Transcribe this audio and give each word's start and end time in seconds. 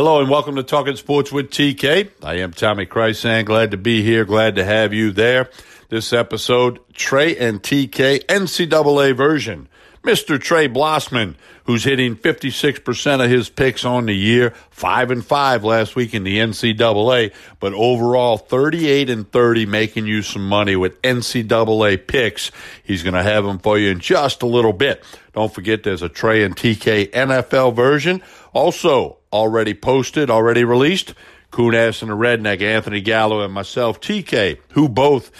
Hello 0.00 0.18
and 0.18 0.30
welcome 0.30 0.56
to 0.56 0.62
Talking 0.62 0.96
Sports 0.96 1.30
with 1.30 1.50
TK. 1.50 2.10
I 2.22 2.36
am 2.36 2.54
Tommy 2.54 2.86
Krysan. 2.86 3.44
Glad 3.44 3.72
to 3.72 3.76
be 3.76 4.02
here. 4.02 4.24
Glad 4.24 4.54
to 4.54 4.64
have 4.64 4.94
you 4.94 5.12
there. 5.12 5.50
This 5.90 6.14
episode, 6.14 6.80
Trey 6.94 7.36
and 7.36 7.62
TK 7.62 8.24
NCAA 8.24 9.14
version. 9.14 9.68
Mr. 10.02 10.40
Trey 10.40 10.66
Blossman, 10.66 11.34
who's 11.64 11.84
hitting 11.84 12.16
56% 12.16 13.22
of 13.22 13.30
his 13.30 13.50
picks 13.50 13.84
on 13.84 14.06
the 14.06 14.14
year, 14.14 14.54
5 14.70 15.10
and 15.10 15.24
5 15.24 15.62
last 15.62 15.94
week 15.94 16.14
in 16.14 16.24
the 16.24 16.38
NCAA, 16.38 17.32
but 17.60 17.74
overall 17.74 18.38
38 18.38 19.10
and 19.10 19.30
30 19.30 19.66
making 19.66 20.06
you 20.06 20.22
some 20.22 20.48
money 20.48 20.74
with 20.74 21.00
NCAA 21.02 22.06
picks. 22.06 22.50
He's 22.82 23.02
going 23.02 23.14
to 23.14 23.22
have 23.22 23.44
them 23.44 23.58
for 23.58 23.78
you 23.78 23.90
in 23.90 24.00
just 24.00 24.42
a 24.42 24.46
little 24.46 24.72
bit. 24.72 25.04
Don't 25.34 25.52
forget 25.52 25.82
there's 25.82 26.02
a 26.02 26.08
Trey 26.08 26.44
and 26.44 26.56
TK 26.56 27.10
NFL 27.10 27.76
version 27.76 28.22
also 28.54 29.18
already 29.32 29.74
posted, 29.74 30.30
already 30.30 30.64
released. 30.64 31.14
Coon 31.50 31.74
Ass 31.74 32.00
and 32.00 32.10
the 32.10 32.16
Redneck, 32.16 32.62
Anthony 32.62 33.00
Gallo 33.00 33.42
and 33.42 33.52
myself, 33.52 34.00
TK, 34.00 34.58
who 34.70 34.88
both 34.88 35.30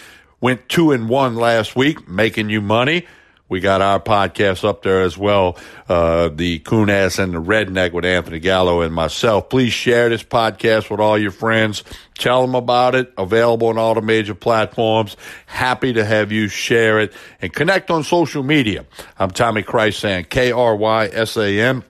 went 0.41 0.69
2 0.69 0.93
and 0.93 1.09
1 1.09 1.37
last 1.37 1.77
week, 1.77 2.09
making 2.09 2.51
you 2.51 2.61
money. 2.61 3.07
We 3.51 3.59
got 3.61 3.83
our 3.83 4.01
podcast 4.01 4.65
up 4.65 4.83
there 4.83 5.03
as 5.03 5.19
well, 5.19 5.59
uh, 5.89 6.29
the 6.29 6.61
Coon 6.61 6.89
Ass 6.89 7.19
and 7.19 7.35
the 7.35 7.43
Redneck 7.43 7.93
with 7.93 8.05
Anthony 8.05 8.39
Gallo 8.39 8.81
and 8.81 8.95
myself. 8.95 9.49
Please 9.49 9.73
share 9.73 10.09
this 10.09 10.23
podcast 10.23 10.89
with 10.89 11.01
all 11.01 11.19
your 11.19 11.33
friends. 11.33 11.83
Tell 12.17 12.43
them 12.43 12.55
about 12.55 12.95
it. 12.95 13.13
Available 13.19 13.67
on 13.69 13.77
all 13.77 13.95
the 13.95 14.03
major 14.03 14.37
platforms. 14.37 15.17
Happy 15.47 15.93
to 15.93 16.05
have 16.05 16.31
you 16.31 16.47
share 16.47 17.01
it 17.01 17.13
and 17.43 17.53
connect 17.53 17.91
on 17.91 18.05
social 18.05 18.45
media. 18.45 18.87
I'm 19.19 19.33
Tommy 19.33 19.65
Krysan, 19.65 20.29
K 20.29 20.53
R 20.53 20.77
Y 20.77 21.07
S 21.13 21.37
A 21.37 21.61
N. 21.61 21.83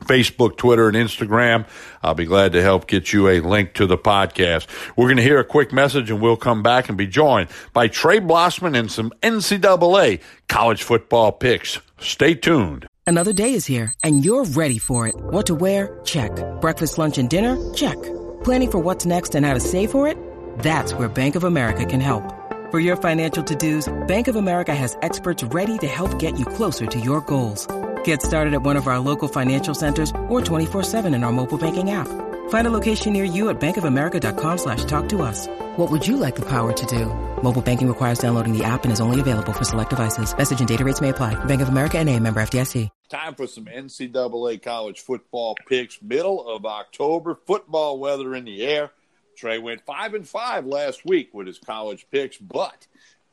Facebook, 0.00 0.56
Twitter, 0.56 0.88
and 0.88 0.96
Instagram. 0.96 1.66
I'll 2.02 2.14
be 2.14 2.24
glad 2.24 2.52
to 2.52 2.62
help 2.62 2.86
get 2.86 3.12
you 3.12 3.28
a 3.28 3.40
link 3.40 3.74
to 3.74 3.86
the 3.86 3.98
podcast. 3.98 4.66
We're 4.96 5.06
going 5.06 5.16
to 5.18 5.22
hear 5.22 5.38
a 5.38 5.44
quick 5.44 5.72
message 5.72 6.10
and 6.10 6.20
we'll 6.20 6.36
come 6.36 6.62
back 6.62 6.88
and 6.88 6.96
be 6.96 7.06
joined 7.06 7.48
by 7.72 7.88
Trey 7.88 8.20
Blossman 8.20 8.78
and 8.78 8.90
some 8.90 9.12
NCAA 9.22 10.20
college 10.48 10.82
football 10.82 11.32
picks. 11.32 11.78
Stay 11.98 12.34
tuned. 12.34 12.86
Another 13.06 13.32
day 13.32 13.54
is 13.54 13.66
here 13.66 13.92
and 14.04 14.24
you're 14.24 14.44
ready 14.44 14.78
for 14.78 15.06
it. 15.06 15.14
What 15.16 15.46
to 15.46 15.54
wear? 15.54 16.00
Check. 16.04 16.30
Breakfast, 16.60 16.96
lunch, 16.96 17.18
and 17.18 17.28
dinner? 17.28 17.56
Check. 17.74 18.00
Planning 18.44 18.70
for 18.70 18.78
what's 18.78 19.04
next 19.04 19.34
and 19.34 19.44
how 19.44 19.54
to 19.54 19.60
save 19.60 19.90
for 19.90 20.06
it? 20.06 20.16
That's 20.60 20.94
where 20.94 21.08
Bank 21.08 21.34
of 21.34 21.44
America 21.44 21.84
can 21.84 22.00
help. 22.00 22.22
For 22.70 22.78
your 22.78 22.96
financial 22.96 23.42
to-dos, 23.42 23.92
Bank 24.06 24.28
of 24.28 24.36
America 24.36 24.72
has 24.72 24.96
experts 25.02 25.42
ready 25.42 25.76
to 25.78 25.88
help 25.88 26.20
get 26.20 26.38
you 26.38 26.44
closer 26.44 26.86
to 26.86 27.00
your 27.00 27.20
goals. 27.22 27.66
Get 28.04 28.22
started 28.22 28.54
at 28.54 28.62
one 28.62 28.76
of 28.76 28.86
our 28.86 29.00
local 29.00 29.26
financial 29.26 29.74
centers 29.74 30.10
or 30.28 30.40
24-7 30.40 31.12
in 31.12 31.24
our 31.24 31.32
mobile 31.32 31.58
banking 31.58 31.90
app. 31.90 32.06
Find 32.50 32.66
a 32.66 32.70
location 32.70 33.12
near 33.12 33.24
you 33.24 33.48
at 33.48 33.60
bankofamerica.com 33.60 34.58
slash 34.58 34.84
talk 34.84 35.08
to 35.08 35.22
us. 35.22 35.48
What 35.76 35.90
would 35.90 36.06
you 36.06 36.16
like 36.16 36.36
the 36.36 36.48
power 36.48 36.72
to 36.72 36.86
do? 36.86 37.06
Mobile 37.42 37.62
banking 37.62 37.88
requires 37.88 38.20
downloading 38.20 38.56
the 38.56 38.62
app 38.62 38.84
and 38.84 38.92
is 38.92 39.00
only 39.00 39.18
available 39.18 39.52
for 39.52 39.64
select 39.64 39.90
devices. 39.90 40.36
Message 40.36 40.60
and 40.60 40.68
data 40.68 40.84
rates 40.84 41.00
may 41.00 41.08
apply. 41.08 41.34
Bank 41.46 41.62
of 41.62 41.68
America 41.68 41.98
and 41.98 42.08
a 42.08 42.18
member 42.20 42.40
FDIC. 42.40 42.88
Time 43.08 43.34
for 43.34 43.48
some 43.48 43.64
NCAA 43.64 44.62
college 44.62 45.00
football 45.00 45.56
picks. 45.68 46.00
Middle 46.00 46.48
of 46.48 46.64
October, 46.64 47.38
football 47.46 47.98
weather 47.98 48.36
in 48.36 48.44
the 48.44 48.62
air. 48.62 48.90
Trey 49.36 49.58
went 49.58 49.84
five 49.86 50.14
and 50.14 50.28
five 50.28 50.66
last 50.66 51.04
week 51.04 51.32
with 51.32 51.46
his 51.46 51.58
college 51.58 52.06
picks, 52.10 52.36
but 52.36 52.86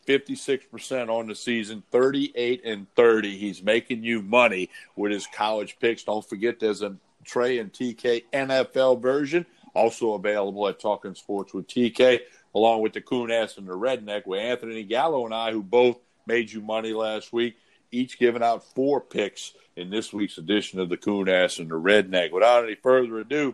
56% 0.08 1.10
on 1.10 1.28
the 1.28 1.36
season, 1.36 1.84
38 1.92 2.62
and 2.64 2.88
30. 2.96 3.38
He's 3.38 3.62
making 3.62 4.04
you 4.04 4.22
money 4.22 4.70
with 4.96 5.12
his 5.12 5.28
college 5.28 5.78
picks. 5.80 6.04
Don't 6.04 6.28
forget 6.28 6.60
there's 6.60 6.82
a 6.82 6.96
Trey 7.26 7.60
and 7.60 7.72
TK 7.72 8.24
NFL 8.32 9.02
version 9.02 9.46
also 9.78 10.14
available 10.14 10.68
at 10.68 10.80
Talking 10.80 11.14
Sports 11.14 11.54
with 11.54 11.68
TK, 11.68 12.22
along 12.56 12.82
with 12.82 12.94
the 12.94 13.02
Coon 13.02 13.30
Ass 13.30 13.58
and 13.58 13.68
the 13.68 13.74
Redneck 13.74 14.26
with 14.26 14.40
Anthony 14.40 14.84
Gallo 14.84 15.26
and 15.26 15.34
I, 15.34 15.52
who 15.52 15.62
both 15.62 16.00
made 16.26 16.52
you 16.52 16.62
money 16.62 16.94
last 16.94 17.32
week, 17.32 17.58
each 17.92 18.18
giving 18.18 18.42
out 18.42 18.64
four 18.74 19.00
picks 19.00 19.54
in 19.76 19.90
this 19.90 20.12
week's 20.12 20.40
edition 20.40 20.80
of 20.80 20.90
the 20.90 20.98
Coon 20.98 21.30
Ass 21.30 21.60
and 21.60 21.70
the 21.70 21.76
Redneck. 21.76 22.32
Without 22.32 22.64
any 22.64 22.76
further 22.76 23.20
ado, 23.20 23.54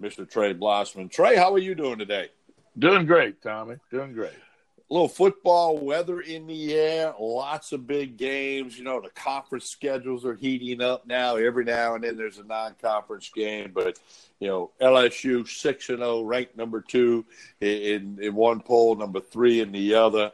Mr. 0.00 0.30
Trey 0.30 0.54
Blossman. 0.54 1.10
Trey, 1.10 1.34
how 1.36 1.52
are 1.52 1.58
you 1.58 1.74
doing 1.74 1.98
today? 1.98 2.28
Doing 2.78 3.06
great, 3.06 3.42
Tommy. 3.42 3.76
Doing 3.90 4.12
great 4.12 4.34
little 4.94 5.08
football 5.08 5.76
weather 5.76 6.20
in 6.20 6.46
the 6.46 6.72
air, 6.72 7.12
lots 7.18 7.72
of 7.72 7.84
big 7.84 8.16
games. 8.16 8.78
You 8.78 8.84
know, 8.84 9.00
the 9.00 9.10
conference 9.10 9.66
schedules 9.66 10.24
are 10.24 10.36
heating 10.36 10.80
up 10.80 11.04
now. 11.04 11.34
Every 11.34 11.64
now 11.64 11.96
and 11.96 12.04
then 12.04 12.16
there's 12.16 12.38
a 12.38 12.44
non 12.44 12.76
conference 12.80 13.28
game, 13.34 13.72
but 13.74 13.98
you 14.38 14.46
know, 14.46 14.70
LSU 14.80 15.48
six 15.48 15.88
and 15.88 15.98
zero, 15.98 16.22
ranked 16.22 16.56
number 16.56 16.80
two 16.80 17.24
in 17.60 18.20
in 18.22 18.36
one 18.36 18.60
poll, 18.60 18.94
number 18.94 19.18
three 19.18 19.60
in 19.60 19.72
the 19.72 19.94
other. 19.94 20.30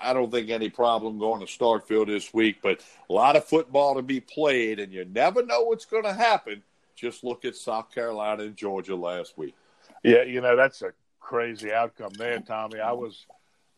I 0.00 0.12
don't 0.12 0.30
think 0.30 0.50
any 0.50 0.70
problem 0.70 1.18
going 1.18 1.44
to 1.44 1.46
Starkville 1.46 2.06
this 2.06 2.32
week, 2.32 2.58
but 2.62 2.80
a 3.10 3.12
lot 3.12 3.34
of 3.34 3.44
football 3.44 3.96
to 3.96 4.02
be 4.02 4.20
played, 4.20 4.78
and 4.78 4.92
you 4.92 5.04
never 5.04 5.44
know 5.44 5.62
what's 5.62 5.84
going 5.84 6.04
to 6.04 6.14
happen. 6.14 6.62
Just 6.94 7.24
look 7.24 7.44
at 7.44 7.56
South 7.56 7.92
Carolina 7.92 8.44
and 8.44 8.56
Georgia 8.56 8.94
last 8.94 9.36
week. 9.36 9.56
Yeah, 10.04 10.22
you 10.22 10.40
know 10.40 10.54
that's 10.54 10.80
a 10.82 10.92
crazy 11.18 11.72
outcome 11.72 12.12
there, 12.16 12.38
Tommy. 12.38 12.78
I 12.78 12.92
was 12.92 13.26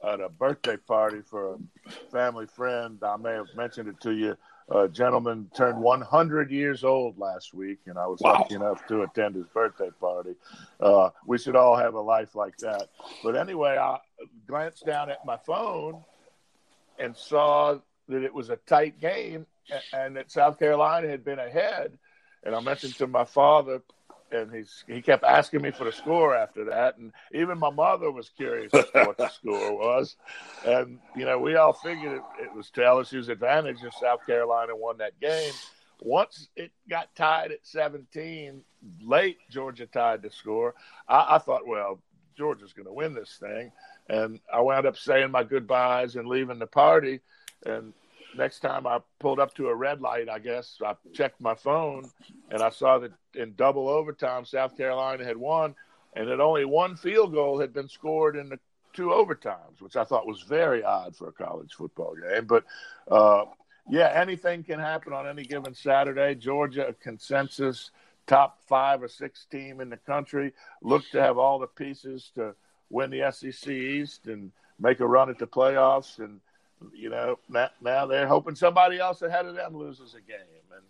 at 0.07 0.21
a 0.21 0.29
birthday 0.29 0.77
party 0.77 1.21
for 1.23 1.55
a 1.55 1.91
family 2.11 2.47
friend. 2.47 2.99
I 3.03 3.17
may 3.17 3.33
have 3.33 3.49
mentioned 3.57 3.89
it 3.89 4.01
to 4.03 4.13
you. 4.13 4.37
A 4.71 4.87
gentleman 4.87 5.51
turned 5.57 5.81
100 5.81 6.51
years 6.51 6.85
old 6.85 7.19
last 7.19 7.55
week, 7.55 7.79
and 7.87 7.99
I 7.99 8.07
was 8.07 8.21
wow. 8.21 8.35
lucky 8.35 8.55
enough 8.55 8.87
to 8.89 9.03
attend 9.03 9.35
his 9.35 9.47
birthday 9.47 9.89
party. 9.99 10.35
Uh, 10.79 11.09
we 11.27 11.39
should 11.39 11.57
all 11.57 11.75
have 11.75 11.95
a 11.95 12.01
life 12.01 12.35
like 12.35 12.57
that. 12.59 12.89
But 13.25 13.35
anyway, 13.35 13.79
I 13.79 13.99
glanced 14.47 14.85
down 14.85 15.11
at 15.11 15.25
my 15.25 15.39
phone 15.39 16.05
and 16.99 17.17
saw 17.17 17.79
that 18.09 18.23
it 18.23 18.35
was 18.35 18.51
a 18.51 18.57
tight 18.57 19.01
game 19.01 19.47
and 19.93 20.17
that 20.17 20.31
South 20.31 20.59
Carolina 20.59 21.09
had 21.09 21.25
been 21.25 21.39
ahead. 21.39 21.99
And 22.45 22.55
I 22.55 22.61
mentioned 22.61 22.95
to 22.97 23.07
my 23.07 23.25
father, 23.25 23.83
and 24.33 24.53
he's 24.53 24.85
he 24.87 25.01
kept 25.01 25.25
asking 25.25 25.63
me 25.63 25.71
for 25.71 25.85
the 25.85 25.93
score 25.93 26.35
after 26.35 26.65
that, 26.67 26.99
and 26.99 27.13
even 27.33 27.59
my 27.59 27.71
mother 27.71 28.11
was 28.11 28.29
curious 28.29 28.73
as 28.75 28.85
to 28.91 29.05
what 29.05 29.17
the 29.17 29.29
score 29.41 29.77
was, 29.77 30.17
and 30.67 30.99
you 31.17 31.25
know 31.25 31.39
we 31.39 31.57
all 31.57 31.73
figured 31.73 32.17
it, 32.17 32.23
it 32.43 32.55
was 32.55 32.71
to 32.71 32.81
LSU's 32.81 33.29
advantage 33.29 33.79
if 33.83 33.95
South 33.95 34.25
Carolina 34.27 34.75
won 34.77 34.99
that 34.99 35.19
game. 35.21 35.53
Once 36.01 36.49
it 36.55 36.71
got 36.89 37.15
tied 37.17 37.51
at 37.51 37.67
17, 37.67 38.63
late 39.03 39.39
Georgia 39.51 39.87
tied 39.87 40.23
the 40.23 40.31
score. 40.31 40.75
I, 41.09 41.37
I 41.37 41.39
thought, 41.39 41.67
well, 41.67 41.99
Georgia's 42.37 42.73
going 42.73 42.87
to 42.87 42.93
win 42.93 43.15
this 43.15 43.37
thing, 43.41 43.73
and 44.09 44.39
I 44.53 44.61
wound 44.61 44.87
up 44.87 44.97
saying 44.97 45.33
my 45.33 45.43
goodbyes 45.43 46.15
and 46.15 46.29
leaving 46.29 46.61
the 46.61 46.69
party, 46.69 47.21
and 47.67 47.93
next 48.37 48.61
time 48.61 48.87
I 48.87 49.01
pulled 49.19 49.41
up 49.41 49.55
to 49.55 49.69
a 49.69 49.75
red 49.75 50.01
light, 50.01 50.29
I 50.29 50.39
guess 50.39 50.79
I 50.85 50.95
checked 51.13 51.41
my 51.41 51.55
phone 51.55 52.11
and 52.51 52.63
I 52.63 52.71
saw 52.71 52.99
that 52.99 53.13
in 53.35 53.55
double 53.55 53.89
overtime, 53.89 54.45
South 54.45 54.77
Carolina 54.77 55.25
had 55.25 55.37
won, 55.37 55.75
and 56.15 56.29
that 56.29 56.41
only 56.41 56.65
one 56.65 56.97
field 56.97 57.33
goal 57.33 57.61
had 57.61 57.73
been 57.73 57.89
scored 57.89 58.37
in 58.37 58.49
the 58.49 58.59
two 58.93 59.09
overtimes, 59.09 59.81
which 59.81 59.97
I 59.97 60.05
thought 60.05 60.27
was 60.27 60.43
very 60.43 60.83
odd 60.83 61.15
for 61.15 61.29
a 61.29 61.33
college 61.33 61.75
football 61.75 62.15
game. 62.17 62.47
But 62.47 62.65
uh, 63.11 63.45
yeah, 63.89 64.11
anything 64.15 64.65
can 64.65 64.81
happen 64.81 65.13
on 65.13 65.27
any 65.27 65.45
given 65.45 65.75
Saturday. 65.75 66.35
Georgia, 66.35 66.89
a 66.89 66.93
consensus 66.93 67.91
top 68.27 68.59
five 68.67 69.03
or 69.03 69.09
six 69.09 69.47
team 69.51 69.81
in 69.81 69.89
the 69.89 69.97
country, 69.97 70.53
look 70.83 71.09
to 71.11 71.21
have 71.21 71.39
all 71.39 71.59
the 71.59 71.67
pieces 71.67 72.31
to 72.35 72.55
win 72.91 73.11
the 73.11 73.31
SEC 73.31 73.69
East 73.69 74.27
and 74.27 74.53
make 74.79 75.01
a 75.01 75.07
run 75.07 75.31
at 75.31 75.39
the 75.39 75.47
playoffs 75.47 76.19
and 76.19 76.41
you 76.95 77.11
know, 77.11 77.39
now, 77.49 77.71
now 77.81 78.07
they're 78.07 78.27
hoping 78.27 78.55
somebody 78.55 78.99
else 78.99 79.23
ahead 79.23 79.47
of 79.47 79.55
them 79.55 79.77
loses 79.77 80.15
a 80.15 80.21
game. 80.21 80.39
And 80.75 80.83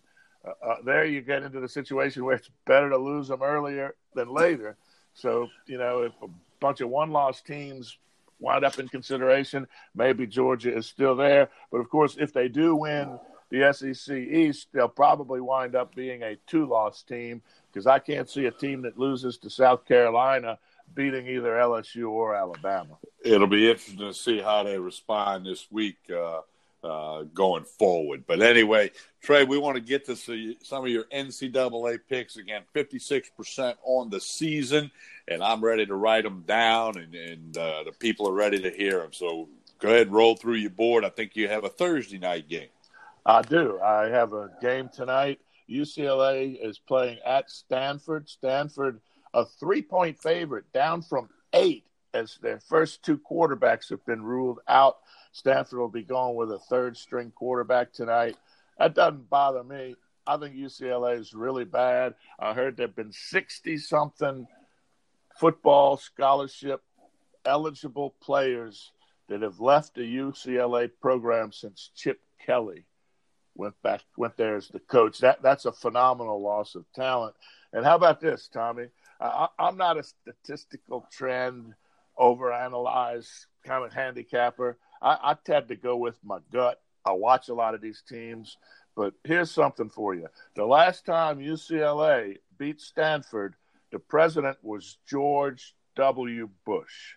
uh, 0.45 0.71
uh, 0.71 0.75
there 0.83 1.05
you 1.05 1.21
get 1.21 1.43
into 1.43 1.59
the 1.59 1.69
situation 1.69 2.25
where 2.25 2.35
it's 2.35 2.49
better 2.65 2.89
to 2.89 2.97
lose 2.97 3.27
them 3.27 3.41
earlier 3.41 3.95
than 4.13 4.29
later. 4.29 4.77
So, 5.13 5.47
you 5.65 5.77
know, 5.77 6.03
if 6.03 6.13
a 6.21 6.27
bunch 6.59 6.81
of 6.81 6.89
one 6.89 7.11
loss 7.11 7.41
teams 7.41 7.97
wind 8.39 8.63
up 8.63 8.79
in 8.79 8.87
consideration, 8.87 9.67
maybe 9.95 10.25
Georgia 10.25 10.75
is 10.75 10.85
still 10.85 11.15
there. 11.15 11.49
But 11.71 11.79
of 11.79 11.89
course, 11.89 12.15
if 12.19 12.33
they 12.33 12.47
do 12.47 12.75
win 12.75 13.19
the 13.49 13.73
SEC 13.73 14.15
East, 14.15 14.67
they'll 14.73 14.87
probably 14.87 15.41
wind 15.41 15.75
up 15.75 15.95
being 15.95 16.23
a 16.23 16.37
two 16.47 16.67
loss 16.67 17.03
team 17.03 17.41
because 17.71 17.87
I 17.87 17.99
can't 17.99 18.29
see 18.29 18.45
a 18.45 18.51
team 18.51 18.83
that 18.83 18.97
loses 18.97 19.37
to 19.39 19.49
South 19.49 19.85
Carolina 19.85 20.57
beating 20.95 21.27
either 21.27 21.51
LSU 21.51 22.09
or 22.09 22.35
Alabama. 22.35 22.97
It'll 23.23 23.47
be 23.47 23.69
interesting 23.69 23.99
to 23.99 24.13
see 24.13 24.39
how 24.39 24.63
they 24.63 24.77
respond 24.77 25.45
this 25.45 25.67
week 25.71 25.97
uh, 26.11 26.41
uh, 26.83 27.23
going 27.33 27.65
forward. 27.65 28.23
But 28.27 28.41
anyway, 28.41 28.91
Trey, 29.21 29.43
we 29.43 29.57
want 29.57 29.75
to 29.75 29.81
get 29.81 30.05
to 30.05 30.15
see 30.15 30.57
some 30.61 30.83
of 30.83 30.89
your 30.89 31.05
NCAA 31.05 31.99
picks 32.07 32.37
again. 32.37 32.63
Fifty-six 32.73 33.29
percent 33.35 33.77
on 33.83 34.09
the 34.09 34.21
season, 34.21 34.91
and 35.27 35.43
I'm 35.43 35.63
ready 35.63 35.85
to 35.85 35.95
write 35.95 36.23
them 36.23 36.43
down, 36.47 36.97
and, 36.97 37.13
and 37.13 37.57
uh, 37.57 37.83
the 37.83 37.91
people 37.91 38.29
are 38.29 38.33
ready 38.33 38.59
to 38.61 38.69
hear 38.69 38.99
them. 38.99 39.13
So 39.13 39.49
go 39.79 39.89
ahead, 39.89 40.07
and 40.07 40.15
roll 40.15 40.35
through 40.35 40.55
your 40.55 40.69
board. 40.69 41.03
I 41.03 41.09
think 41.09 41.35
you 41.35 41.47
have 41.49 41.65
a 41.65 41.69
Thursday 41.69 42.17
night 42.17 42.47
game. 42.47 42.69
I 43.25 43.41
do. 43.41 43.79
I 43.81 44.07
have 44.09 44.33
a 44.33 44.49
game 44.61 44.89
tonight. 44.89 45.39
UCLA 45.69 46.57
is 46.65 46.79
playing 46.79 47.19
at 47.25 47.49
Stanford. 47.49 48.27
Stanford 48.27 49.01
a 49.33 49.45
three 49.45 49.81
point 49.81 50.19
favorite 50.19 50.71
down 50.73 51.01
from 51.01 51.29
eight 51.53 51.85
as 52.13 52.37
their 52.41 52.59
first 52.59 53.03
two 53.03 53.19
quarterbacks 53.19 53.89
have 53.89 54.05
been 54.05 54.23
ruled 54.23 54.59
out. 54.67 54.97
Stanford 55.31 55.79
will 55.79 55.89
be 55.89 56.03
going 56.03 56.35
with 56.35 56.51
a 56.51 56.59
third 56.59 56.97
string 56.97 57.31
quarterback 57.35 57.93
tonight. 57.93 58.35
That 58.77 58.95
doesn't 58.95 59.29
bother 59.29 59.63
me. 59.63 59.95
I 60.25 60.37
think 60.37 60.55
UCLA 60.55 61.19
is 61.19 61.33
really 61.33 61.65
bad. 61.65 62.15
I 62.39 62.53
heard 62.53 62.77
there 62.77 62.87
have 62.87 62.95
been 62.95 63.11
60 63.11 63.77
something 63.77 64.47
football 65.39 65.97
scholarship 65.97 66.81
eligible 67.45 68.15
players 68.21 68.91
that 69.27 69.41
have 69.41 69.59
left 69.59 69.95
the 69.95 70.01
UCLA 70.01 70.89
program 71.01 71.51
since 71.51 71.91
Chip 71.95 72.19
Kelly 72.45 72.85
went 73.55 73.79
back 73.81 74.01
went 74.17 74.37
there 74.37 74.55
as 74.55 74.69
the 74.69 74.79
coach. 74.79 75.19
That 75.19 75.41
that's 75.41 75.65
a 75.65 75.71
phenomenal 75.71 76.41
loss 76.41 76.75
of 76.75 76.85
talent. 76.93 77.35
And 77.73 77.85
how 77.85 77.95
about 77.95 78.19
this, 78.19 78.47
Tommy? 78.47 78.87
I, 79.19 79.47
I'm 79.57 79.77
not 79.77 79.97
a 79.97 80.03
statistical 80.03 81.07
trend 81.11 81.73
overanalyze 82.17 83.45
kind 83.65 83.85
of 83.85 83.93
handicapper. 83.93 84.77
I, 85.01 85.17
I 85.21 85.33
tend 85.45 85.67
to 85.69 85.75
go 85.75 85.97
with 85.97 86.17
my 86.23 86.39
gut. 86.51 86.81
I 87.05 87.13
watch 87.13 87.49
a 87.49 87.53
lot 87.53 87.75
of 87.75 87.81
these 87.81 88.03
teams, 88.07 88.57
but 88.95 89.13
here's 89.23 89.51
something 89.51 89.89
for 89.89 90.13
you. 90.13 90.27
The 90.55 90.65
last 90.65 91.05
time 91.05 91.39
UCLA 91.39 92.37
beat 92.57 92.81
Stanford, 92.81 93.55
the 93.91 93.99
president 93.99 94.57
was 94.61 94.97
George 95.07 95.75
W. 95.95 96.49
Bush. 96.65 97.15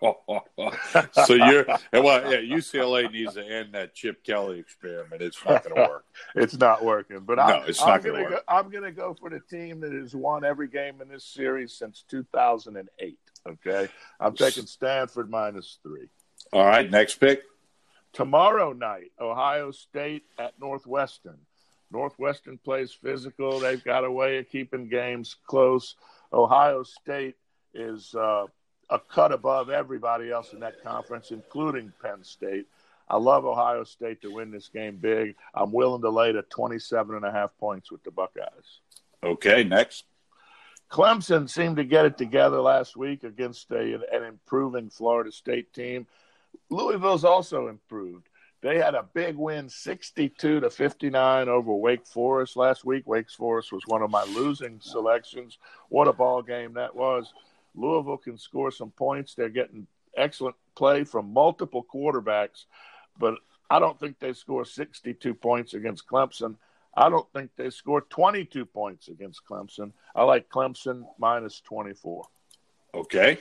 so 1.26 1.34
you're 1.34 1.66
well, 1.92 2.32
yeah. 2.32 2.56
UCLA 2.56 3.10
needs 3.10 3.34
to 3.34 3.44
end 3.44 3.74
that 3.74 3.94
Chip 3.94 4.22
Kelly 4.24 4.58
experiment. 4.60 5.22
It's 5.22 5.38
not 5.44 5.64
going 5.64 5.74
to 5.74 5.90
work. 5.90 6.04
it's 6.36 6.58
not 6.58 6.84
working. 6.84 7.20
But 7.20 7.36
no, 7.36 7.42
I'm, 7.42 7.68
it's 7.68 7.80
not 7.80 8.02
going 8.02 8.16
to 8.16 8.22
work. 8.22 8.30
Go, 8.30 8.40
I'm 8.48 8.70
going 8.70 8.84
to 8.84 8.92
go 8.92 9.14
for 9.14 9.30
the 9.30 9.40
team 9.40 9.80
that 9.80 9.92
has 9.92 10.14
won 10.14 10.44
every 10.44 10.68
game 10.68 11.00
in 11.00 11.08
this 11.08 11.24
series 11.24 11.74
since 11.74 12.04
2008. 12.08 13.18
Okay, 13.48 13.88
I'm 14.20 14.34
taking 14.34 14.66
Stanford 14.66 15.30
minus 15.30 15.78
three. 15.82 16.08
All 16.52 16.66
right, 16.66 16.88
next 16.88 17.16
pick. 17.16 17.42
Tomorrow 18.12 18.72
night, 18.72 19.12
Ohio 19.20 19.70
State 19.70 20.24
at 20.38 20.54
Northwestern. 20.60 21.38
Northwestern 21.90 22.58
plays 22.58 22.92
physical. 22.92 23.58
They've 23.58 23.82
got 23.82 24.04
a 24.04 24.10
way 24.10 24.38
of 24.38 24.48
keeping 24.48 24.88
games 24.88 25.36
close. 25.46 25.94
Ohio 26.32 26.82
State 26.82 27.36
is 27.74 28.14
uh, 28.14 28.46
a 28.90 28.98
cut 28.98 29.32
above 29.32 29.70
everybody 29.70 30.30
else 30.30 30.52
in 30.52 30.60
that 30.60 30.82
conference, 30.82 31.30
including 31.30 31.92
Penn 32.02 32.22
State. 32.24 32.66
I 33.08 33.16
love 33.16 33.44
Ohio 33.44 33.84
State 33.84 34.20
to 34.22 34.34
win 34.34 34.50
this 34.50 34.68
game 34.68 34.96
big. 34.96 35.34
I'm 35.54 35.72
willing 35.72 36.02
to 36.02 36.10
lay 36.10 36.32
to 36.32 36.42
27 36.42 37.16
and 37.16 37.24
a 37.24 37.32
half 37.32 37.50
points 37.58 37.90
with 37.90 38.02
the 38.04 38.10
Buckeyes. 38.10 38.80
Okay, 39.22 39.64
next. 39.64 40.04
Clemson 40.90 41.48
seemed 41.48 41.76
to 41.76 41.84
get 41.84 42.06
it 42.06 42.16
together 42.16 42.60
last 42.60 42.96
week 42.96 43.24
against 43.24 43.70
a, 43.70 43.94
an 44.12 44.24
improving 44.24 44.88
Florida 44.88 45.30
State 45.30 45.72
team. 45.72 46.06
Louisville's 46.70 47.24
also 47.24 47.68
improved. 47.68 48.28
They 48.60 48.78
had 48.78 48.94
a 48.94 49.08
big 49.14 49.36
win, 49.36 49.68
62 49.68 50.60
to 50.60 50.70
59 50.70 51.48
over 51.48 51.72
Wake 51.72 52.06
Forest 52.06 52.56
last 52.56 52.84
week. 52.84 53.06
Wake 53.06 53.30
Forest 53.30 53.72
was 53.72 53.86
one 53.86 54.02
of 54.02 54.10
my 54.10 54.24
losing 54.24 54.80
selections. 54.80 55.58
What 55.90 56.08
a 56.08 56.12
ball 56.12 56.42
game 56.42 56.72
that 56.74 56.94
was. 56.94 57.32
Louisville 57.78 58.16
can 58.16 58.38
score 58.38 58.70
some 58.70 58.90
points. 58.90 59.34
They're 59.34 59.48
getting 59.48 59.86
excellent 60.16 60.56
play 60.74 61.04
from 61.04 61.32
multiple 61.32 61.86
quarterbacks, 61.92 62.64
but 63.18 63.34
I 63.70 63.78
don't 63.78 63.98
think 63.98 64.18
they 64.18 64.32
score 64.32 64.64
62 64.64 65.34
points 65.34 65.74
against 65.74 66.06
Clemson. 66.06 66.56
I 66.96 67.08
don't 67.08 67.30
think 67.32 67.50
they 67.56 67.70
score 67.70 68.00
22 68.00 68.64
points 68.64 69.08
against 69.08 69.42
Clemson. 69.48 69.92
I 70.14 70.24
like 70.24 70.48
Clemson 70.48 71.04
minus 71.18 71.60
24. 71.60 72.24
Okay. 72.94 73.38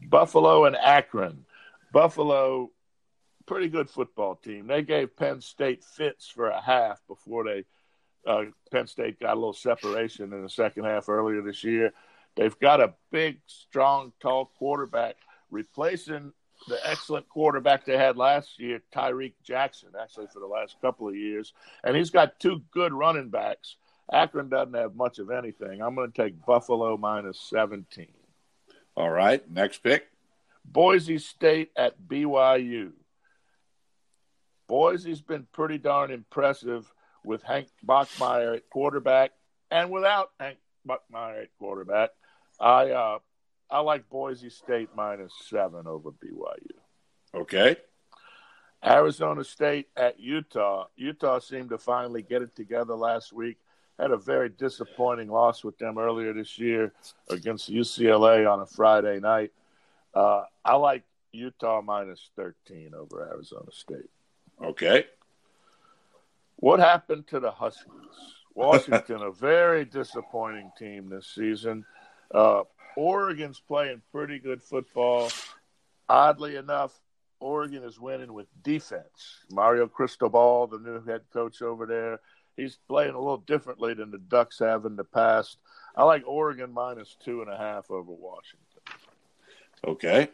Buffalo 0.00 0.64
and 0.66 0.76
Akron. 0.76 1.44
Buffalo, 1.92 2.70
pretty 3.46 3.68
good 3.68 3.88
football 3.88 4.34
team. 4.34 4.66
They 4.66 4.82
gave 4.82 5.16
Penn 5.16 5.40
State 5.40 5.84
fits 5.84 6.28
for 6.28 6.48
a 6.48 6.60
half 6.60 7.00
before 7.06 7.44
they 7.44 7.64
uh, 8.26 8.44
Penn 8.70 8.86
State 8.86 9.18
got 9.20 9.32
a 9.32 9.34
little 9.34 9.52
separation 9.52 10.32
in 10.32 10.42
the 10.42 10.48
second 10.48 10.84
half 10.84 11.08
earlier 11.08 11.42
this 11.42 11.64
year. 11.64 11.92
They've 12.36 12.58
got 12.58 12.80
a 12.80 12.94
big, 13.10 13.40
strong, 13.46 14.12
tall 14.20 14.50
quarterback 14.58 15.16
replacing 15.50 16.32
the 16.68 16.78
excellent 16.88 17.28
quarterback 17.28 17.84
they 17.84 17.98
had 17.98 18.16
last 18.16 18.58
year, 18.58 18.80
Tyree 18.92 19.34
Jackson, 19.42 19.90
actually 20.00 20.28
for 20.32 20.40
the 20.40 20.46
last 20.46 20.76
couple 20.80 21.08
of 21.08 21.16
years. 21.16 21.52
And 21.84 21.96
he's 21.96 22.10
got 22.10 22.38
two 22.38 22.62
good 22.72 22.92
running 22.92 23.28
backs. 23.28 23.76
Akron 24.12 24.48
doesn't 24.48 24.74
have 24.74 24.94
much 24.94 25.18
of 25.18 25.30
anything. 25.30 25.82
I'm 25.82 25.94
going 25.94 26.10
to 26.10 26.22
take 26.22 26.44
Buffalo 26.44 26.96
minus 26.96 27.40
17. 27.50 28.08
All 28.96 29.10
right. 29.10 29.48
Next 29.50 29.78
pick 29.78 30.06
Boise 30.64 31.18
State 31.18 31.70
at 31.76 32.00
BYU. 32.00 32.92
Boise's 34.68 35.20
been 35.20 35.46
pretty 35.52 35.78
darn 35.78 36.10
impressive 36.10 36.90
with 37.24 37.42
Hank 37.42 37.68
Bachmeier 37.86 38.56
at 38.56 38.70
quarterback 38.70 39.32
and 39.70 39.90
without 39.90 40.30
Hank 40.40 40.58
Bachmeier 40.86 41.42
at 41.42 41.48
quarterback. 41.58 42.10
I 42.62 42.90
uh, 42.90 43.18
I 43.70 43.80
like 43.80 44.08
Boise 44.08 44.50
State 44.50 44.90
minus 44.94 45.32
seven 45.48 45.86
over 45.86 46.10
BYU. 46.10 46.70
Okay. 47.34 47.76
Arizona 48.84 49.44
State 49.44 49.88
at 49.96 50.18
Utah. 50.20 50.86
Utah 50.96 51.38
seemed 51.40 51.70
to 51.70 51.78
finally 51.78 52.22
get 52.22 52.42
it 52.42 52.54
together 52.54 52.94
last 52.94 53.32
week. 53.32 53.58
Had 53.98 54.10
a 54.10 54.16
very 54.16 54.48
disappointing 54.48 55.28
loss 55.28 55.62
with 55.62 55.78
them 55.78 55.98
earlier 55.98 56.32
this 56.32 56.58
year 56.58 56.92
against 57.30 57.70
UCLA 57.70 58.50
on 58.50 58.60
a 58.60 58.66
Friday 58.66 59.20
night. 59.20 59.52
Uh, 60.14 60.44
I 60.64 60.74
like 60.76 61.04
Utah 61.32 61.80
minus 61.80 62.30
13 62.36 62.92
over 62.94 63.28
Arizona 63.28 63.70
State. 63.70 64.10
Okay. 64.62 65.06
What 66.56 66.80
happened 66.80 67.26
to 67.28 67.40
the 67.40 67.50
Huskies? 67.50 67.90
Washington, 68.54 69.22
a 69.22 69.30
very 69.30 69.84
disappointing 69.84 70.70
team 70.78 71.08
this 71.08 71.26
season. 71.26 71.84
Uh, 72.32 72.62
Oregon's 72.96 73.60
playing 73.60 74.02
pretty 74.10 74.38
good 74.38 74.62
football. 74.62 75.30
Oddly 76.08 76.56
enough, 76.56 76.98
Oregon 77.40 77.82
is 77.82 77.98
winning 77.98 78.32
with 78.32 78.46
defense. 78.62 79.40
Mario 79.50 79.86
Cristobal, 79.86 80.66
the 80.66 80.78
new 80.78 81.02
head 81.04 81.22
coach 81.32 81.62
over 81.62 81.86
there, 81.86 82.20
he's 82.56 82.78
playing 82.88 83.14
a 83.14 83.18
little 83.18 83.38
differently 83.38 83.94
than 83.94 84.10
the 84.10 84.18
Ducks 84.18 84.58
have 84.58 84.84
in 84.84 84.96
the 84.96 85.04
past. 85.04 85.58
I 85.96 86.04
like 86.04 86.22
Oregon 86.26 86.72
minus 86.72 87.16
two 87.22 87.42
and 87.42 87.50
a 87.50 87.56
half 87.56 87.90
over 87.90 88.12
Washington. 88.12 88.82
Okay. 89.86 90.28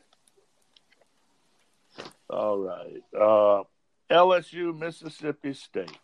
All 2.31 2.59
right. 2.59 3.03
Uh, 3.19 3.65
LSU, 4.11 4.79
Mississippi 4.79 5.55
State. 5.55 5.99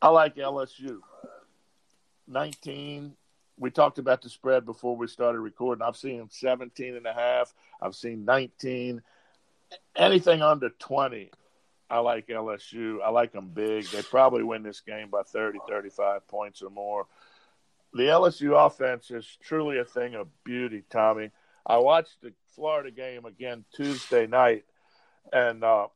I 0.00 0.08
like 0.08 0.36
LSU. 0.36 0.98
19, 2.28 3.14
we 3.58 3.70
talked 3.70 3.98
about 3.98 4.22
the 4.22 4.28
spread 4.28 4.64
before 4.64 4.96
we 4.96 5.06
started 5.06 5.40
recording. 5.40 5.82
I've 5.82 5.96
seen 5.96 6.28
17 6.30 6.96
and 6.96 7.06
a 7.06 7.12
half. 7.12 7.52
I've 7.80 7.94
seen 7.94 8.24
19. 8.24 9.02
Anything 9.96 10.42
under 10.42 10.70
20, 10.70 11.30
I 11.90 11.98
like 11.98 12.28
LSU. 12.28 12.98
I 13.04 13.10
like 13.10 13.32
them 13.32 13.50
big. 13.52 13.86
They 13.86 14.02
probably 14.02 14.42
win 14.42 14.62
this 14.62 14.80
game 14.80 15.08
by 15.10 15.22
30, 15.22 15.60
35 15.68 16.26
points 16.28 16.62
or 16.62 16.70
more. 16.70 17.06
The 17.94 18.04
LSU 18.04 18.66
offense 18.66 19.10
is 19.10 19.26
truly 19.42 19.78
a 19.78 19.84
thing 19.84 20.14
of 20.14 20.28
beauty, 20.44 20.82
Tommy. 20.90 21.30
I 21.66 21.76
watched 21.78 22.20
the 22.22 22.32
Florida 22.54 22.90
game 22.90 23.26
again 23.26 23.64
Tuesday 23.74 24.26
night, 24.26 24.64
and 25.32 25.62
uh, 25.62 25.88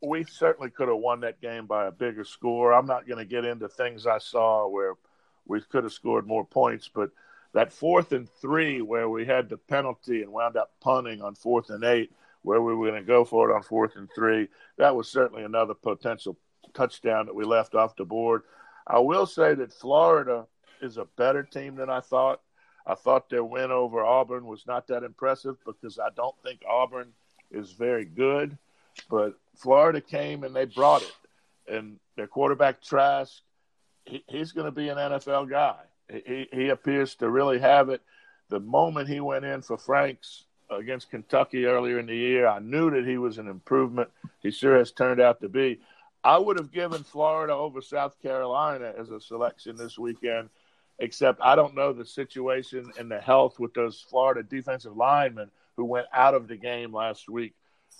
we 0.00 0.24
certainly 0.24 0.70
could 0.70 0.88
have 0.88 0.98
won 0.98 1.20
that 1.20 1.40
game 1.40 1.66
by 1.66 1.86
a 1.86 1.92
bigger 1.92 2.24
score. 2.24 2.72
I'm 2.72 2.86
not 2.86 3.06
going 3.06 3.18
to 3.18 3.24
get 3.24 3.44
into 3.44 3.68
things 3.68 4.06
I 4.06 4.18
saw 4.18 4.68
where– 4.68 4.94
we 5.46 5.60
could 5.60 5.84
have 5.84 5.92
scored 5.92 6.26
more 6.26 6.44
points. 6.44 6.88
But 6.92 7.10
that 7.54 7.72
fourth 7.72 8.12
and 8.12 8.28
three, 8.28 8.80
where 8.80 9.08
we 9.08 9.26
had 9.26 9.48
the 9.48 9.56
penalty 9.56 10.22
and 10.22 10.32
wound 10.32 10.56
up 10.56 10.72
punting 10.80 11.22
on 11.22 11.34
fourth 11.34 11.70
and 11.70 11.84
eight, 11.84 12.12
where 12.42 12.62
we 12.62 12.74
were 12.74 12.88
going 12.88 13.00
to 13.00 13.06
go 13.06 13.24
for 13.24 13.50
it 13.50 13.54
on 13.54 13.62
fourth 13.62 13.96
and 13.96 14.08
three, 14.14 14.48
that 14.78 14.94
was 14.94 15.08
certainly 15.08 15.44
another 15.44 15.74
potential 15.74 16.36
touchdown 16.74 17.26
that 17.26 17.34
we 17.34 17.44
left 17.44 17.74
off 17.74 17.96
the 17.96 18.04
board. 18.04 18.42
I 18.86 18.98
will 18.98 19.26
say 19.26 19.54
that 19.54 19.72
Florida 19.72 20.46
is 20.80 20.96
a 20.96 21.06
better 21.16 21.42
team 21.42 21.76
than 21.76 21.90
I 21.90 22.00
thought. 22.00 22.40
I 22.86 22.94
thought 22.94 23.30
their 23.30 23.44
win 23.44 23.70
over 23.70 24.02
Auburn 24.02 24.46
was 24.46 24.66
not 24.66 24.88
that 24.88 25.04
impressive 25.04 25.56
because 25.64 25.98
I 25.98 26.08
don't 26.16 26.34
think 26.42 26.62
Auburn 26.68 27.12
is 27.52 27.72
very 27.72 28.04
good. 28.04 28.58
But 29.08 29.34
Florida 29.56 30.00
came 30.00 30.42
and 30.42 30.54
they 30.54 30.64
brought 30.64 31.02
it. 31.02 31.12
And 31.68 32.00
their 32.16 32.26
quarterback 32.26 32.82
Trask 32.82 33.40
he, 34.04 34.24
he's 34.28 34.52
going 34.52 34.66
to 34.66 34.72
be 34.72 34.88
an 34.88 34.98
NFL 34.98 35.50
guy. 35.50 35.76
He, 36.10 36.48
he 36.52 36.68
appears 36.68 37.14
to 37.16 37.30
really 37.30 37.58
have 37.58 37.88
it. 37.88 38.02
The 38.48 38.60
moment 38.60 39.08
he 39.08 39.20
went 39.20 39.44
in 39.44 39.62
for 39.62 39.78
Franks 39.78 40.44
against 40.70 41.10
Kentucky 41.10 41.66
earlier 41.66 41.98
in 41.98 42.06
the 42.06 42.16
year, 42.16 42.46
I 42.46 42.58
knew 42.58 42.90
that 42.90 43.06
he 43.06 43.18
was 43.18 43.38
an 43.38 43.48
improvement. 43.48 44.10
He 44.40 44.50
sure 44.50 44.78
has 44.78 44.92
turned 44.92 45.20
out 45.20 45.40
to 45.40 45.48
be. 45.48 45.80
I 46.24 46.38
would 46.38 46.58
have 46.58 46.70
given 46.72 47.02
Florida 47.02 47.52
over 47.54 47.80
South 47.80 48.20
Carolina 48.22 48.92
as 48.98 49.10
a 49.10 49.20
selection 49.20 49.76
this 49.76 49.98
weekend. 49.98 50.50
except 50.98 51.40
I 51.42 51.56
don't 51.56 51.74
know 51.74 51.92
the 51.92 52.06
situation 52.06 52.92
and 52.98 53.10
the 53.10 53.20
health 53.20 53.58
with 53.58 53.74
those 53.74 54.04
Florida 54.08 54.42
defensive 54.42 54.96
linemen 54.96 55.50
who 55.76 55.84
went 55.84 56.06
out 56.12 56.34
of 56.34 56.48
the 56.48 56.56
game 56.56 56.92
last 56.94 57.28
week 57.28 57.54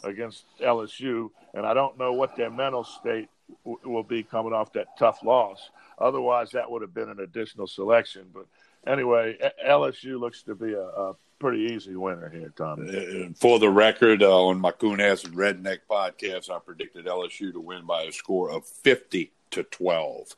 against 0.04 0.44
LSU, 0.60 1.30
and 1.54 1.66
I 1.66 1.74
don't 1.74 1.98
know 1.98 2.12
what 2.12 2.36
their 2.36 2.50
mental 2.50 2.84
state 2.84 3.28
will 3.64 4.02
be 4.02 4.22
coming 4.22 4.52
off 4.52 4.72
that 4.72 4.96
tough 4.98 5.22
loss. 5.22 5.70
Otherwise, 5.98 6.50
that 6.50 6.70
would 6.70 6.82
have 6.82 6.94
been 6.94 7.08
an 7.08 7.20
additional 7.20 7.66
selection. 7.66 8.26
But 8.32 8.46
anyway, 8.86 9.38
LSU 9.66 10.18
looks 10.18 10.42
to 10.44 10.54
be 10.54 10.72
a, 10.72 10.82
a 10.82 11.14
pretty 11.38 11.72
easy 11.74 11.96
winner 11.96 12.28
here, 12.28 12.52
Tommy. 12.56 13.26
Uh, 13.26 13.28
for 13.34 13.58
the 13.58 13.70
record, 13.70 14.22
uh, 14.22 14.46
on 14.46 14.60
my 14.60 14.70
Coon 14.70 15.00
Ass 15.00 15.24
and 15.24 15.34
Redneck 15.34 15.80
podcast, 15.90 16.50
I 16.50 16.58
predicted 16.58 17.06
LSU 17.06 17.52
to 17.52 17.60
win 17.60 17.84
by 17.84 18.02
a 18.02 18.12
score 18.12 18.50
of 18.50 18.66
50 18.66 19.30
to 19.50 19.62
12. 19.62 20.36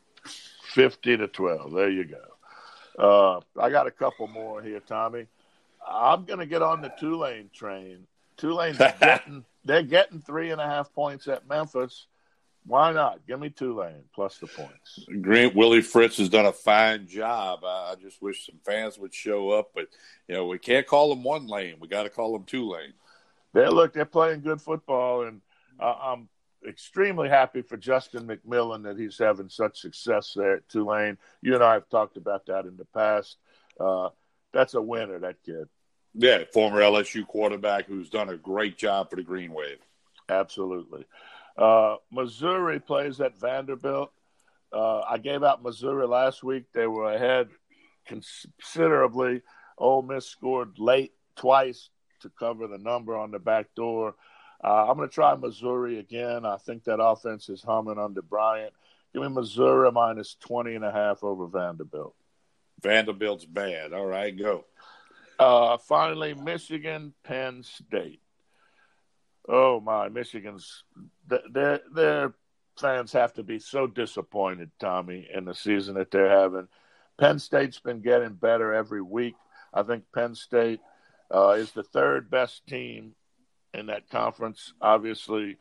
50 0.75 1.17
to 1.19 1.29
12. 1.29 1.73
There 1.73 1.91
you 1.91 2.05
go. 2.05 2.21
Uh, 2.99 3.41
I 3.61 3.71
got 3.71 3.87
a 3.87 3.91
couple 3.91 4.29
more 4.29 4.63
here, 4.63 4.81
Tommy. 4.81 5.27
I'm 5.87 6.25
going 6.25 6.39
to 6.39 6.47
get 6.47 6.63
on 6.63 6.81
the 6.81 6.93
Tulane 6.99 7.51
train. 7.53 8.07
Tulane's 8.37 8.79
getting 9.01 9.45
they're 9.65 9.83
getting 9.83 10.21
three 10.21 10.51
and 10.51 10.61
a 10.61 10.67
half 10.67 10.93
points 10.93 11.29
at 11.29 11.49
Memphis. 11.49 12.07
Why 12.67 12.93
not? 12.93 13.27
Give 13.27 13.39
me 13.39 13.51
Tulane 13.51 14.05
plus 14.15 14.39
the 14.39 14.47
points. 14.47 15.05
Grant 15.21 15.55
Willie 15.55 15.83
Fritz 15.83 16.17
has 16.17 16.31
done 16.31 16.47
a 16.47 16.53
fine 16.53 17.07
job. 17.07 17.61
I 17.63 17.95
just 18.01 18.23
wish 18.23 18.47
some 18.47 18.59
fans 18.65 18.99
would 18.99 19.13
show 19.13 19.51
up, 19.51 19.73
but 19.75 19.89
you 20.29 20.35
know 20.35 20.47
we 20.47 20.59
can't 20.59 20.87
call 20.87 21.11
them 21.11 21.23
one 21.23 21.47
lane. 21.47 21.77
We 21.79 21.89
got 21.89 22.05
to 22.05 22.11
call 22.11 22.33
them 22.33 22.45
two 22.45 22.69
lane. 22.71 22.95
They 23.53 23.69
look, 23.69 23.93
they're 23.93 24.07
playing 24.07 24.41
good 24.41 24.61
football, 24.61 25.27
and 25.27 25.43
uh, 25.79 25.95
I'm 26.03 26.29
extremely 26.67 27.29
happy 27.29 27.63
for 27.63 27.77
Justin 27.77 28.27
McMillan 28.27 28.85
that 28.85 28.99
he's 28.99 29.19
having 29.19 29.49
such 29.49 29.81
success 29.81 30.33
there 30.35 30.57
at 30.57 30.69
Tulane. 30.69 31.19
You 31.43 31.55
and 31.55 31.63
I 31.63 31.75
have 31.75 31.89
talked 31.89 32.17
about 32.17 32.47
that 32.47 32.65
in 32.65 32.77
the 32.77 32.87
past. 32.87 33.37
Uh, 33.79 34.09
that's 34.53 34.75
a 34.75 34.83
winner, 34.83 35.19
that 35.21 35.43
kid. 35.45 35.69
Yeah, 36.15 36.45
former 36.53 36.81
LSU 36.81 37.27
quarterback 37.27 37.87
who's 37.87 38.09
done 38.09 38.29
a 38.29 38.37
great 38.37 38.79
job 38.79 39.11
for 39.11 39.17
the 39.17 39.23
Green 39.23 39.53
Wave. 39.53 39.79
Absolutely. 40.29 41.07
Uh, 41.57 41.97
Missouri 42.11 42.81
plays 42.81 43.21
at 43.21 43.39
Vanderbilt. 43.39 44.11
Uh, 44.73 45.01
I 45.01 45.19
gave 45.19 45.45
out 45.45 45.63
Missouri 45.63 46.07
last 46.07 46.43
week. 46.43 46.65
They 46.73 46.87
were 46.87 47.13
ahead 47.13 47.49
considerably. 48.07 49.43
Ole 49.79 50.03
Miss 50.03 50.27
scored 50.27 50.79
late 50.79 51.13
twice 51.37 51.91
to 52.21 52.31
cover 52.39 52.67
the 52.67 52.79
number 52.79 53.17
on 53.17 53.31
the 53.31 53.39
back 53.39 53.67
door. 53.75 54.15
Uh, 54.63 54.89
I'm 54.89 54.97
going 54.97 55.09
to 55.09 55.15
try 55.15 55.35
Missouri 55.35 55.99
again. 55.99 56.47
I 56.47 56.57
think 56.57 56.85
that 56.85 57.03
offense 57.03 57.49
is 57.49 57.63
humming 57.63 57.99
under 57.99 58.23
Bryant. 58.23 58.73
Give 59.13 59.23
me 59.23 59.29
Missouri 59.29 59.93
minus 59.93 60.37
20 60.41 60.75
and 60.75 60.85
a 60.85 60.91
half 60.91 61.23
over 61.23 61.47
Vanderbilt. 61.47 62.15
Vanderbilt's 62.83 63.45
bad. 63.45 63.93
All 63.93 64.07
right, 64.07 64.37
go. 64.37 64.65
Uh, 65.39 65.77
finally, 65.79 66.35
Michigan, 66.35 67.13
Penn 67.25 67.63
State. 67.63 68.21
Oh 69.49 69.81
my, 69.81 70.09
Michigan's 70.09 70.85
their 71.27 71.81
their 71.93 72.35
fans 72.79 73.13
have 73.13 73.33
to 73.35 73.43
be 73.43 73.59
so 73.59 73.87
disappointed, 73.87 74.71
Tommy, 74.81 75.29
in 75.33 75.45
the 75.45 75.55
season 75.55 75.95
that 75.95 76.11
they're 76.11 76.31
having. 76.31 76.69
Penn 77.19 77.39
State's 77.39 77.79
been 77.79 78.01
getting 78.01 78.35
better 78.35 78.75
every 78.75 79.03
week. 79.03 79.35
I 79.73 79.83
think 79.83 80.05
Penn 80.15 80.35
State 80.35 80.81
uh, 81.33 81.51
is 81.51 81.73
the 81.73 81.83
third 81.83 82.31
best 82.31 82.67
team 82.67 83.15
in 83.73 83.87
that 83.87 84.09
conference. 84.09 84.73
Obviously, 84.81 85.59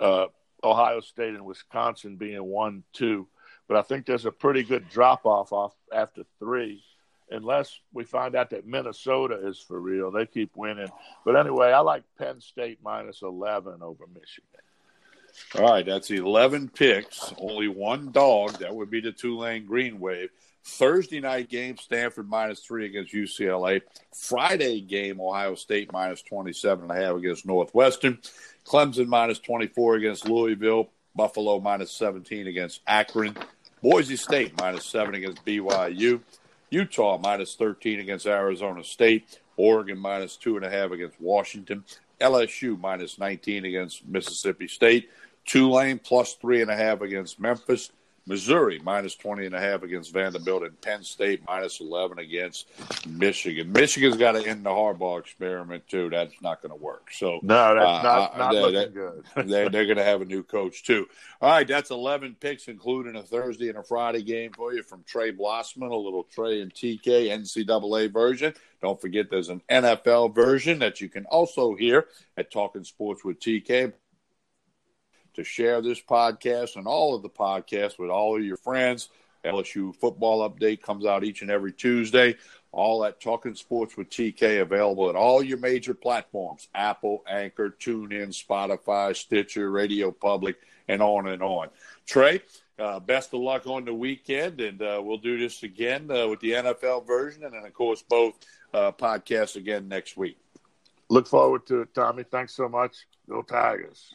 uh, 0.00 0.26
Ohio 0.64 1.00
State 1.00 1.34
and 1.34 1.44
Wisconsin 1.44 2.16
being 2.16 2.42
one, 2.42 2.82
two, 2.92 3.28
but 3.68 3.76
I 3.76 3.82
think 3.82 4.06
there's 4.06 4.26
a 4.26 4.32
pretty 4.32 4.62
good 4.62 4.88
drop 4.88 5.26
off 5.26 5.52
off 5.52 5.74
after 5.92 6.22
three 6.38 6.82
unless 7.30 7.78
we 7.92 8.04
find 8.04 8.34
out 8.34 8.50
that 8.50 8.66
Minnesota 8.66 9.46
is 9.46 9.58
for 9.58 9.80
real. 9.80 10.10
They 10.10 10.26
keep 10.26 10.56
winning. 10.56 10.88
But 11.24 11.36
anyway, 11.36 11.72
I 11.72 11.80
like 11.80 12.04
Penn 12.18 12.40
State 12.40 12.78
minus 12.82 13.22
11 13.22 13.82
over 13.82 14.04
Michigan. 14.12 14.48
All 15.58 15.70
right, 15.70 15.84
that's 15.84 16.10
11 16.10 16.70
picks, 16.70 17.32
only 17.38 17.68
one 17.68 18.10
dog. 18.10 18.58
That 18.58 18.74
would 18.74 18.90
be 18.90 19.00
the 19.00 19.12
Tulane 19.12 19.66
Green 19.66 20.00
Wave. 20.00 20.30
Thursday 20.64 21.20
night 21.20 21.48
game, 21.48 21.76
Stanford 21.76 22.28
minus 22.28 22.60
three 22.60 22.86
against 22.86 23.14
UCLA. 23.14 23.82
Friday 24.12 24.80
game, 24.80 25.20
Ohio 25.20 25.54
State 25.54 25.92
minus 25.92 26.22
27 26.22 26.90
and 26.90 26.90
a 26.90 27.00
half 27.00 27.16
against 27.16 27.46
Northwestern. 27.46 28.18
Clemson 28.64 29.06
minus 29.06 29.38
24 29.38 29.96
against 29.96 30.28
Louisville. 30.28 30.90
Buffalo 31.14 31.60
minus 31.60 31.92
17 31.92 32.48
against 32.48 32.80
Akron. 32.86 33.36
Boise 33.80 34.16
State 34.16 34.58
minus 34.58 34.84
seven 34.84 35.14
against 35.14 35.44
BYU. 35.44 36.20
Utah 36.70 37.18
minus 37.18 37.54
13 37.54 38.00
against 38.00 38.26
Arizona 38.26 38.82
State. 38.82 39.40
Oregon 39.56 39.98
minus 39.98 40.36
two 40.36 40.56
and 40.56 40.64
a 40.64 40.70
half 40.70 40.90
against 40.90 41.20
Washington. 41.20 41.84
LSU 42.20 42.78
minus 42.78 43.18
19 43.18 43.64
against 43.64 44.06
Mississippi 44.06 44.68
State. 44.68 45.10
Tulane 45.44 45.98
plus 45.98 46.34
three 46.34 46.62
and 46.62 46.70
a 46.70 46.76
half 46.76 47.00
against 47.00 47.38
Memphis. 47.38 47.92
Missouri 48.26 48.80
minus 48.82 49.14
20 49.14 49.46
and 49.46 49.54
a 49.54 49.60
half 49.60 49.82
against 49.82 50.12
Vanderbilt 50.12 50.64
and 50.64 50.80
Penn 50.80 51.02
State 51.02 51.42
minus 51.46 51.80
11 51.80 52.18
against 52.18 52.66
Michigan. 53.06 53.72
Michigan's 53.72 54.16
got 54.16 54.32
to 54.32 54.46
end 54.46 54.64
the 54.64 54.70
Harbaugh 54.70 55.20
experiment 55.20 55.86
too. 55.88 56.10
That's 56.10 56.34
not 56.42 56.60
going 56.60 56.76
to 56.76 56.82
work. 56.82 57.10
So 57.12 57.38
no, 57.42 57.74
that's 57.74 57.86
uh, 57.86 58.02
not, 58.02 58.34
uh, 58.34 58.38
not 58.38 58.52
they, 58.52 58.60
looking 58.60 58.94
good. 58.94 59.24
they, 59.48 59.68
they're 59.68 59.86
going 59.86 59.96
to 59.96 60.04
have 60.04 60.22
a 60.22 60.24
new 60.24 60.42
coach 60.42 60.82
too. 60.82 61.06
All 61.40 61.50
right, 61.50 61.68
that's 61.68 61.90
11 61.90 62.36
picks, 62.40 62.68
including 62.68 63.16
a 63.16 63.22
Thursday 63.22 63.68
and 63.68 63.78
a 63.78 63.82
Friday 63.82 64.22
game 64.22 64.52
for 64.52 64.72
you 64.72 64.82
from 64.82 65.04
Trey 65.04 65.32
Blossman, 65.32 65.90
a 65.90 65.94
little 65.94 66.24
Trey 66.24 66.62
and 66.62 66.74
TK 66.74 67.28
NCAA 67.28 68.12
version. 68.12 68.54
Don't 68.82 69.00
forget 69.00 69.30
there's 69.30 69.48
an 69.48 69.62
NFL 69.70 70.34
version 70.34 70.78
that 70.80 71.00
you 71.00 71.08
can 71.08 71.24
also 71.26 71.74
hear 71.74 72.06
at 72.36 72.50
Talking 72.50 72.84
Sports 72.84 73.24
with 73.24 73.40
TK 73.40 73.92
to 75.36 75.44
share 75.44 75.80
this 75.80 76.00
podcast 76.00 76.76
and 76.76 76.86
all 76.86 77.14
of 77.14 77.22
the 77.22 77.28
podcasts 77.28 77.98
with 77.98 78.10
all 78.10 78.36
of 78.36 78.44
your 78.44 78.56
friends. 78.56 79.10
LSU 79.44 79.94
football 79.94 80.48
update 80.48 80.82
comes 80.82 81.06
out 81.06 81.24
each 81.24 81.42
and 81.42 81.50
every 81.50 81.72
Tuesday. 81.72 82.34
All 82.72 83.00
that 83.00 83.20
Talking 83.20 83.54
Sports 83.54 83.96
with 83.96 84.10
TK 84.10 84.60
available 84.60 85.08
at 85.08 85.14
all 85.14 85.42
your 85.42 85.58
major 85.58 85.94
platforms 85.94 86.68
Apple, 86.74 87.22
Anchor, 87.28 87.70
TuneIn, 87.70 88.28
Spotify, 88.28 89.14
Stitcher, 89.14 89.70
Radio 89.70 90.10
Public, 90.10 90.56
and 90.88 91.00
on 91.00 91.28
and 91.28 91.42
on. 91.42 91.68
Trey, 92.06 92.42
uh, 92.78 93.00
best 93.00 93.32
of 93.32 93.40
luck 93.40 93.66
on 93.66 93.84
the 93.84 93.94
weekend, 93.94 94.60
and 94.60 94.82
uh, 94.82 95.00
we'll 95.02 95.16
do 95.16 95.38
this 95.38 95.62
again 95.62 96.10
uh, 96.10 96.26
with 96.28 96.40
the 96.40 96.52
NFL 96.52 97.06
version, 97.06 97.44
and 97.44 97.54
then, 97.54 97.64
of 97.64 97.72
course, 97.72 98.02
both 98.02 98.34
uh, 98.74 98.92
podcasts 98.92 99.56
again 99.56 99.88
next 99.88 100.16
week. 100.16 100.38
Look 101.08 101.26
forward 101.28 101.66
to 101.66 101.82
it, 101.82 101.94
Tommy. 101.94 102.24
Thanks 102.24 102.54
so 102.54 102.68
much. 102.68 103.06
Go 103.28 103.42
Tigers. 103.42 104.14